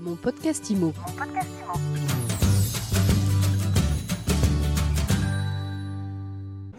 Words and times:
Mon 0.00 0.16
podcast 0.16 0.70
IMO. 0.70 0.94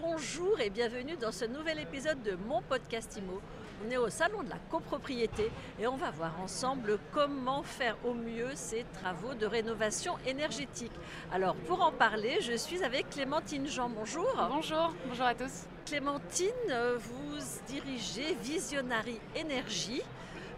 Bonjour 0.02 0.60
et 0.60 0.72
bienvenue 0.72 1.16
dans 1.18 1.32
ce 1.32 1.46
nouvel 1.46 1.78
épisode 1.78 2.24
de 2.24 2.36
mon 2.48 2.64
podcast 2.64 3.16
IMO. 3.18 3.40
On 3.86 3.92
est 3.92 3.98
au 3.98 4.10
salon 4.10 4.42
de 4.42 4.50
la 4.50 4.58
copropriété 4.72 5.52
et 5.80 5.86
on 5.86 5.98
va 5.98 6.10
voir 6.10 6.34
ensemble 6.42 6.98
comment 7.12 7.62
faire 7.62 7.96
au 8.04 8.16
mieux 8.16 8.50
ces 8.56 8.86
travaux 8.92 9.36
de 9.36 9.46
rénovation 9.46 10.16
énergétique. 10.26 10.92
Alors 11.32 11.54
pour 11.68 11.84
en 11.84 11.92
parler, 11.92 12.40
je 12.42 12.58
suis 12.58 12.84
avec 12.84 13.12
Clémentine 13.12 13.68
Jean. 13.68 13.90
Bonjour. 13.90 14.34
Bonjour, 14.50 14.96
bonjour 15.08 15.26
à 15.26 15.36
tous. 15.36 15.68
Clémentine, 15.86 16.50
vous 16.98 17.38
dirigez 17.68 18.36
Visionary 18.42 19.20
Énergie. 19.36 20.02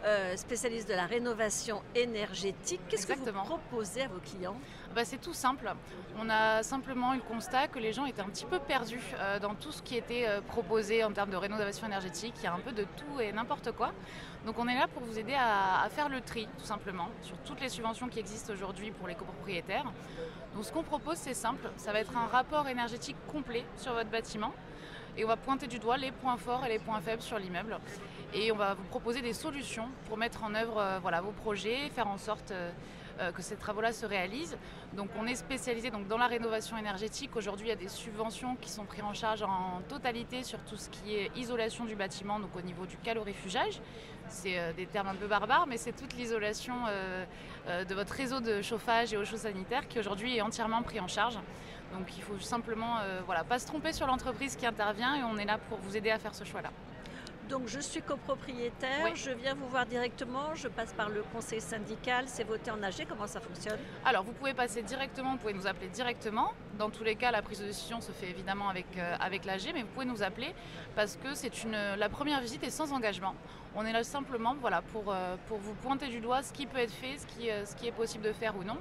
Euh, 0.05 0.35
spécialiste 0.35 0.89
de 0.89 0.93
la 0.93 1.05
rénovation 1.05 1.81
énergétique. 1.95 2.81
Qu'est-ce 2.89 3.07
que 3.07 3.13
vous 3.13 3.31
proposez 3.31 4.01
à 4.01 4.07
vos 4.07 4.19
clients 4.19 4.57
Bah, 4.93 5.05
c'est 5.05 5.21
tout 5.21 5.33
simple. 5.33 5.71
On 6.19 6.29
a 6.29 6.61
simplement 6.63 7.13
eu 7.13 7.17
le 7.17 7.23
constat 7.23 7.67
que 7.67 7.79
les 7.79 7.93
gens 7.93 8.05
étaient 8.05 8.21
un 8.21 8.29
petit 8.29 8.45
peu 8.45 8.59
perdus 8.59 9.01
euh, 9.17 9.39
dans 9.39 9.55
tout 9.55 9.71
ce 9.71 9.81
qui 9.81 9.95
était 9.95 10.25
euh, 10.27 10.41
proposé 10.41 11.03
en 11.03 11.11
termes 11.11 11.29
de 11.29 11.37
rénovation 11.37 11.87
énergétique. 11.87 12.33
Il 12.39 12.43
y 12.43 12.47
a 12.47 12.53
un 12.53 12.59
peu 12.59 12.71
de 12.71 12.83
tout 12.83 13.19
et 13.21 13.31
n'importe 13.31 13.71
quoi. 13.71 13.91
Donc 14.45 14.59
on 14.59 14.67
est 14.67 14.75
là 14.75 14.87
pour 14.87 15.03
vous 15.03 15.17
aider 15.17 15.35
à, 15.35 15.81
à 15.83 15.89
faire 15.89 16.09
le 16.09 16.19
tri, 16.19 16.47
tout 16.57 16.65
simplement, 16.65 17.07
sur 17.21 17.37
toutes 17.39 17.61
les 17.61 17.69
subventions 17.69 18.09
qui 18.09 18.19
existent 18.19 18.51
aujourd'hui 18.51 18.91
pour 18.91 19.07
les 19.07 19.15
copropriétaires. 19.15 19.85
Donc 20.53 20.65
ce 20.65 20.71
qu'on 20.71 20.83
propose, 20.83 21.17
c'est 21.17 21.33
simple. 21.33 21.69
Ça 21.77 21.93
va 21.93 21.99
être 21.99 22.15
un 22.17 22.27
rapport 22.27 22.67
énergétique 22.67 23.17
complet 23.31 23.63
sur 23.77 23.93
votre 23.93 24.09
bâtiment. 24.09 24.53
Et 25.15 25.23
on 25.23 25.27
va 25.27 25.35
pointer 25.35 25.67
du 25.67 25.77
doigt 25.77 25.97
les 25.97 26.11
points 26.11 26.37
forts 26.37 26.65
et 26.65 26.69
les 26.69 26.79
points 26.79 26.99
faibles 26.99 27.21
sur 27.21 27.37
l'immeuble. 27.37 27.77
Et 28.33 28.51
on 28.51 28.55
va 28.55 28.73
vous 28.73 28.83
proposer 28.85 29.21
des 29.21 29.33
solutions 29.33 29.87
pour 30.07 30.17
mettre 30.17 30.43
en 30.43 30.55
œuvre 30.55 30.79
euh, 30.79 31.21
vos 31.21 31.31
projets, 31.31 31.89
faire 31.93 32.07
en 32.07 32.17
sorte 32.17 32.51
euh, 32.51 32.71
que 33.35 33.41
ces 33.41 33.55
travaux-là 33.55 33.93
se 33.93 34.05
réalisent. 34.05 34.57
Donc 34.93 35.09
on 35.19 35.25
est 35.25 35.35
spécialisé 35.35 35.91
donc, 35.91 36.07
dans 36.07 36.17
la 36.17 36.27
rénovation 36.27 36.77
énergétique. 36.77 37.35
Aujourd'hui, 37.35 37.67
il 37.67 37.69
y 37.69 37.73
a 37.73 37.75
des 37.75 37.87
subventions 37.87 38.55
qui 38.55 38.69
sont 38.69 38.85
prises 38.85 39.03
en 39.03 39.13
charge 39.13 39.43
en 39.43 39.81
totalité 39.87 40.43
sur 40.43 40.59
tout 40.59 40.77
ce 40.77 40.89
qui 40.89 41.15
est 41.15 41.31
isolation 41.35 41.85
du 41.85 41.95
bâtiment, 41.95 42.39
donc 42.39 42.55
au 42.55 42.61
niveau 42.61 42.85
du 42.85 42.97
calorifugage. 42.97 43.81
C'est 44.29 44.57
euh, 44.57 44.73
des 44.73 44.85
termes 44.85 45.09
un 45.09 45.15
peu 45.15 45.27
barbares, 45.27 45.67
mais 45.67 45.77
c'est 45.77 45.91
toute 45.91 46.13
l'isolation 46.13 46.73
euh, 46.87 47.25
euh, 47.67 47.85
de 47.85 47.95
votre 47.95 48.13
réseau 48.13 48.39
de 48.39 48.61
chauffage 48.61 49.13
et 49.13 49.17
eau 49.17 49.25
chaude 49.25 49.39
sanitaire 49.39 49.87
qui 49.87 49.99
aujourd'hui 49.99 50.37
est 50.37 50.41
entièrement 50.41 50.81
pris 50.81 50.99
en 50.99 51.07
charge. 51.07 51.37
Donc 51.93 52.17
il 52.17 52.23
faut 52.23 52.39
simplement 52.39 52.97
euh, 53.01 53.21
voilà, 53.25 53.43
pas 53.43 53.59
se 53.59 53.67
tromper 53.67 53.93
sur 53.93 54.07
l'entreprise 54.07 54.55
qui 54.55 54.65
intervient 54.65 55.15
et 55.15 55.23
on 55.23 55.37
est 55.37 55.45
là 55.45 55.59
pour 55.69 55.77
vous 55.77 55.95
aider 55.95 56.09
à 56.09 56.17
faire 56.17 56.33
ce 56.33 56.43
choix-là. 56.43 56.71
Donc 57.53 57.67
je 57.67 57.79
suis 57.79 58.01
copropriétaire, 58.01 59.01
Oui. 59.03 59.11
je 59.13 59.29
viens 59.29 59.53
vous 59.53 59.67
voir 59.67 59.85
directement, 59.85 60.55
je 60.55 60.67
passe 60.67 60.91
par 60.93 61.09
le 61.09 61.21
conseil 61.31 61.61
syndical, 61.61 62.23
c'est 62.25 62.43
voté 62.43 62.71
en 62.71 62.81
AG, 62.81 63.05
comment 63.07 63.27
ça 63.27 63.39
fonctionne? 63.39 63.77
Alors, 64.03 64.23
vous 64.23 64.31
pouvez 64.31 64.55
passer 64.55 64.81
directement, 64.81 65.33
vous 65.33 65.37
pouvez 65.37 65.53
nous 65.53 65.67
appeler 65.67 65.87
directement. 65.89 66.51
Dans 66.79 66.89
tous 66.89 67.03
les 67.03 67.15
cas, 67.15 67.29
la 67.29 67.43
prise 67.43 67.59
de 67.59 67.65
décision 67.65 68.01
se 68.01 68.11
fait 68.11 68.27
évidemment 68.27 68.69
avec, 68.69 68.87
euh, 68.97 69.15
avec 69.19 69.45
l'AG, 69.45 69.69
mais 69.71 69.83
vous 69.83 69.87
pouvez 69.89 70.07
nous 70.07 70.23
appeler 70.23 70.55
parce 70.95 71.15
que 71.15 71.35
c'est 71.35 71.63
une, 71.63 71.77
la 71.95 72.09
première 72.09 72.41
visite 72.41 72.63
est 72.63 72.71
sans 72.71 72.91
engagement. 72.91 73.35
On 73.75 73.85
est 73.85 73.93
là 73.93 74.03
simplement 74.03 74.55
voilà, 74.59 74.81
pour, 74.91 75.13
euh, 75.13 75.35
pour 75.47 75.59
vous 75.59 75.75
pointer 75.75 76.07
du 76.07 76.21
doigt 76.21 76.41
ce 76.41 76.53
qui 76.53 76.65
peut 76.65 76.79
être 76.79 76.91
fait, 76.93 77.19
ce 77.19 77.27
qui, 77.27 77.51
euh, 77.51 77.67
ce 77.67 77.75
qui 77.75 77.85
est 77.87 77.91
possible 77.91 78.23
de 78.23 78.33
faire 78.33 78.57
ou 78.57 78.63
non. 78.63 78.77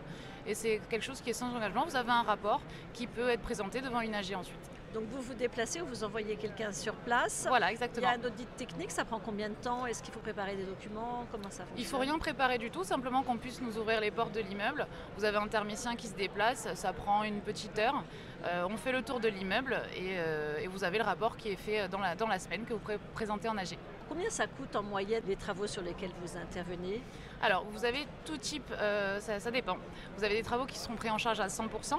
Et 0.47 0.55
c'est 0.55 0.81
quelque 0.89 1.05
chose 1.05 1.21
qui 1.21 1.29
est 1.29 1.35
sans 1.35 1.55
engagement. 1.55 1.85
Vous 1.85 1.97
avez 1.97 2.11
un 2.11 2.23
rapport 2.23 2.63
qui 2.95 3.07
peut 3.07 3.29
être 3.29 3.43
présenté 3.43 3.83
devant 3.83 4.01
une 4.01 4.15
AG 4.15 4.35
ensuite. 4.35 4.71
Donc 4.93 5.05
vous 5.11 5.23
vous 5.23 5.33
déplacez 5.33 5.81
ou 5.81 5.87
vous 5.87 6.05
envoyez 6.05 6.37
quelqu'un 6.37 6.71
sur 6.71 6.93
place 6.97 7.47
Voilà, 7.49 7.69
Il 7.69 7.71
y 7.71 7.75
exactement. 7.77 8.09
a 8.09 8.11
un 8.11 8.25
audit 8.27 8.47
technique, 8.67 8.93
ça 8.93 9.05
prend 9.05 9.19
combien 9.19 9.49
de 9.49 9.55
temps? 9.55 9.87
Est-ce 9.87 10.05
qu'il 10.05 10.15
faut 10.15 10.21
préparer 10.21 10.55
des 10.55 10.63
documents? 10.63 11.27
Comment 11.33 11.51
ça 11.51 11.65
fonctionne 11.65 11.79
Il 11.79 11.85
faut 11.85 11.99
rien 11.99 12.17
préparer 12.19 12.59
du 12.59 12.71
tout, 12.71 12.85
simplement 12.85 13.25
qu'on 13.25 13.37
puisse 13.37 13.61
nous 13.61 13.77
ouvrir 13.77 14.01
les 14.01 14.13
portes 14.13 14.33
de 14.33 14.41
l'immeuble. 14.41 14.87
Vous 15.17 15.25
avez 15.25 15.39
un 15.39 15.49
thermicien 15.49 15.97
qui 15.97 16.07
se 16.07 16.15
déplace, 16.15 16.69
ça 16.75 16.93
prend 16.93 17.25
une 17.25 17.41
petite 17.41 17.77
heure. 17.81 18.05
Euh, 18.45 18.65
on 18.71 18.77
fait 18.77 18.93
le 18.93 19.03
tour 19.03 19.19
de 19.19 19.27
l'immeuble 19.27 19.83
et, 19.97 20.15
euh, 20.17 20.59
et 20.59 20.69
vous 20.69 20.85
avez 20.85 20.99
le 20.99 21.05
rapport 21.05 21.37
qui 21.37 21.49
est 21.49 21.57
fait 21.57 21.89
dans 21.89 21.99
la, 21.99 22.15
dans 22.15 22.29
la 22.29 22.39
semaine 22.39 22.65
que 22.65 22.73
vous 22.73 22.79
pourrez 22.79 23.01
présenter 23.15 23.49
en 23.49 23.59
AG. 23.59 23.77
Combien 24.09 24.31
ça 24.31 24.47
coûte 24.47 24.77
en 24.77 24.85
moyenne 24.85 25.25
les 25.27 25.37
travaux 25.37 25.67
sur 25.67 25.83
lesquels 25.83 26.13
vous 26.23 26.37
intervenez? 26.37 27.03
Alors, 27.43 27.65
vous 27.65 27.85
avez 27.85 28.07
tout 28.25 28.37
type, 28.37 28.73
euh, 28.79 29.19
ça, 29.19 29.41
ça 29.41 29.51
dépend. 29.51 29.77
Vous 30.17 30.23
avez 30.23 30.35
des 30.35 30.43
travaux 30.45 30.67
qui 30.67 30.79
seront 30.79 30.95
pris 30.95 31.11
en 31.11 31.19
charge 31.19 31.41
à 31.41 31.49
100%. 31.49 31.99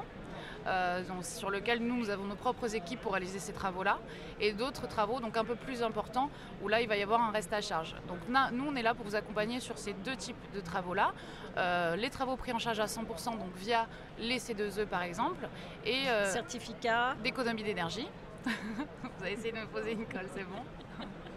Euh, 0.67 1.03
donc, 1.03 1.25
sur 1.25 1.49
lesquels 1.49 1.79
nous, 1.79 1.97
nous 1.97 2.09
avons 2.09 2.25
nos 2.25 2.35
propres 2.35 2.75
équipes 2.75 3.01
pour 3.01 3.13
réaliser 3.13 3.39
ces 3.39 3.53
travaux-là, 3.53 3.99
et 4.39 4.53
d'autres 4.53 4.87
travaux 4.87 5.19
donc 5.19 5.37
un 5.37 5.43
peu 5.43 5.55
plus 5.55 5.83
importants 5.83 6.29
où 6.61 6.67
là 6.67 6.81
il 6.81 6.87
va 6.87 6.97
y 6.97 7.03
avoir 7.03 7.21
un 7.21 7.31
reste 7.31 7.53
à 7.53 7.61
charge. 7.61 7.95
Donc 8.07 8.17
nous, 8.29 8.65
on 8.65 8.75
est 8.75 8.81
là 8.81 8.93
pour 8.93 9.05
vous 9.05 9.15
accompagner 9.15 9.59
sur 9.59 9.77
ces 9.77 9.93
deux 9.93 10.15
types 10.15 10.37
de 10.55 10.61
travaux-là. 10.61 11.13
Euh, 11.57 11.95
les 11.95 12.09
travaux 12.09 12.35
pris 12.35 12.51
en 12.51 12.59
charge 12.59 12.79
à 12.79 12.85
100% 12.85 13.37
donc 13.37 13.53
via 13.55 13.87
les 14.17 14.39
C2E 14.39 14.85
par 14.85 15.03
exemple, 15.03 15.47
et 15.85 16.07
euh, 16.07 16.31
Certificat 16.31 17.15
d'économie 17.23 17.63
d'énergie. 17.63 18.07
Vous 18.45 19.23
avez 19.23 19.33
essayé 19.33 19.51
de 19.51 19.59
me 19.59 19.67
poser 19.67 19.91
une 19.91 20.05
colle, 20.05 20.27
c'est 20.35 20.43
bon. 20.43 20.63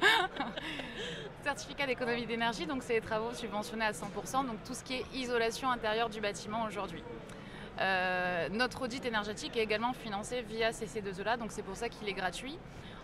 Certificat 1.44 1.86
d'économie 1.86 2.26
d'énergie, 2.26 2.66
donc 2.66 2.82
c'est 2.82 2.94
des 2.94 3.06
travaux 3.06 3.32
subventionnés 3.32 3.84
à 3.84 3.92
100%, 3.92 4.46
donc 4.46 4.62
tout 4.64 4.74
ce 4.74 4.82
qui 4.82 4.94
est 4.94 5.04
isolation 5.14 5.70
intérieure 5.70 6.08
du 6.08 6.20
bâtiment 6.20 6.64
aujourd'hui. 6.64 7.02
Euh, 7.80 8.48
notre 8.50 8.82
audit 8.82 9.04
énergétique 9.04 9.56
est 9.56 9.62
également 9.62 9.92
financé 9.92 10.42
via 10.42 10.72
ces 10.72 10.86
C2E-là, 10.86 11.36
donc 11.36 11.52
c'est 11.52 11.62
pour 11.62 11.76
ça 11.76 11.88
qu'il 11.88 12.08
est 12.08 12.12
gratuit. 12.14 12.58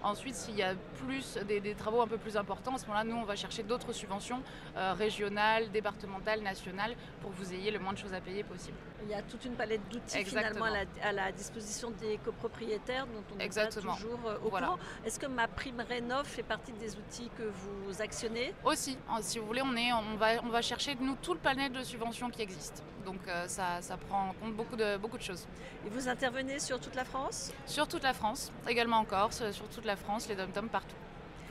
Ensuite, 0.05 0.35
s'il 0.35 0.57
y 0.57 0.65
a 0.65 0.75
plus 1.07 1.39
des, 1.47 1.61
des 1.61 1.75
travaux 1.77 2.01
un 2.03 2.09
peu 2.09 2.17
plus 2.19 2.37
importants, 2.37 2.75
à 2.75 2.79
ce 2.79 2.87
moment-là, 2.87 3.05
nous, 3.05 3.15
on 3.15 3.23
va 3.25 3.37
chercher 3.37 3.63
d'autres 3.63 3.93
subventions 3.93 4.43
euh, 4.77 4.95
régionales, 4.95 5.71
départementales, 5.71 6.41
nationales, 6.43 6.97
pour 7.21 7.31
que 7.31 7.37
vous 7.37 7.53
ayez 7.55 7.71
le 7.71 7.79
moins 7.79 7.93
de 7.93 7.99
choses 7.99 8.13
à 8.13 8.21
payer 8.21 8.43
possible. 8.43 8.77
Il 9.05 9.11
y 9.11 9.15
a 9.15 9.23
toute 9.23 9.45
une 9.45 9.55
palette 9.55 9.89
d'outils 9.91 10.25
finalement 10.25 10.65
à 10.65 10.71
la, 10.71 11.09
à 11.09 11.13
la 11.13 11.31
disposition 11.31 11.91
des 12.01 12.19
copropriétaires 12.25 13.07
dont 13.07 13.23
on 13.37 13.39
Exactement. 13.39 13.95
toujours 13.95 14.19
euh, 14.27 14.39
au 14.45 14.51
Voilà. 14.51 14.69
courant. 14.69 14.79
Est-ce 15.05 15.21
que 15.21 15.27
ma 15.27 15.47
prime 15.47 15.81
Rénov 15.89 16.27
fait 16.27 16.43
partie 16.43 16.73
des 16.73 16.97
outils 16.97 17.31
que 17.39 17.45
vous 17.45 18.03
actionnez? 18.03 18.55
Aussi, 18.65 18.99
si 19.21 19.39
vous 19.39 19.47
voulez, 19.47 19.63
on, 19.63 19.77
est, 19.77 19.93
on, 19.93 20.17
va, 20.17 20.43
on 20.43 20.49
va 20.49 20.63
chercher 20.63 20.97
nous 21.01 21.15
tout 21.23 21.35
le 21.35 21.41
panel 21.41 21.71
de 21.71 21.83
subventions 21.85 22.29
qui 22.31 22.43
existe. 22.43 22.83
Donc 23.05 23.19
euh, 23.29 23.47
ça, 23.47 23.81
ça 23.83 23.97
prend 23.97 24.31
en 24.31 24.33
compte 24.35 24.55
beaucoup 24.63 24.77
de, 24.77 24.97
beaucoup 24.97 25.19
de 25.19 25.23
choses. 25.23 25.47
Et 25.87 25.91
vous 25.91 26.09
intervenez 26.09 26.59
sur 26.61 26.79
toute 26.81 26.95
la 26.95 27.05
France 27.05 27.53
Sur 27.67 27.89
toute 27.89 28.03
la 28.03 28.15
France, 28.15 28.53
également 28.69 28.99
en 28.99 29.05
Corse, 29.05 29.51
sur 29.51 29.69
toute 29.69 29.85
la 29.85 29.97
France, 29.97 30.29
les 30.29 30.37
dom 30.37 30.69
partout. 30.69 30.97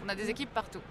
On 0.03 0.09
a 0.09 0.16
des 0.16 0.29
équipes 0.29 0.53
partout. 0.53 0.81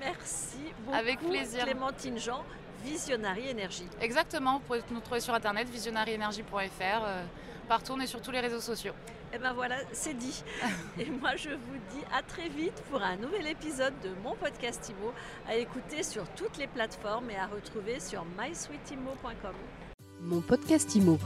Merci 0.00 0.72
beaucoup 0.84 0.96
Avec 0.96 1.18
plaisir. 1.20 1.64
Clémentine 1.64 2.18
Jean, 2.18 2.44
Visionary 2.84 3.48
Énergie. 3.48 3.88
Exactement, 4.00 4.54
vous 4.54 4.60
pouvez 4.60 4.82
nous 4.90 5.00
trouver 5.00 5.20
sur 5.20 5.34
internet, 5.34 5.68
visionaryenergie.fr. 5.68 7.02
euh, 7.04 7.24
partout, 7.68 7.92
on 7.96 8.00
est 8.00 8.06
sur 8.06 8.22
tous 8.22 8.30
les 8.30 8.40
réseaux 8.40 8.60
sociaux. 8.60 8.94
Et 9.34 9.38
ben 9.38 9.52
voilà, 9.52 9.76
c'est 9.92 10.14
dit. 10.14 10.42
Et 10.98 11.06
moi 11.06 11.34
je 11.36 11.50
vous 11.50 11.78
dis 11.90 12.04
à 12.16 12.22
très 12.22 12.48
vite 12.48 12.80
pour 12.90 13.02
un 13.02 13.16
nouvel 13.16 13.48
épisode 13.48 13.92
de 14.02 14.10
mon 14.22 14.36
podcast 14.36 14.88
IMO 14.88 15.12
à 15.48 15.56
écouter 15.56 16.04
sur 16.04 16.28
toutes 16.30 16.56
les 16.58 16.68
plateformes 16.68 17.28
et 17.30 17.36
à 17.36 17.46
retrouver 17.46 17.98
sur 17.98 18.24
mysweetimo.com. 18.38 19.95
Mon 20.26 20.40
podcast 20.40 20.96
IMO. 20.96 21.18